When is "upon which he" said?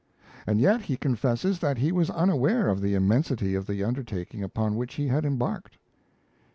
4.43-5.07